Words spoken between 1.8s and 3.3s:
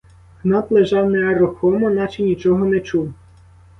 наче нічого не чув.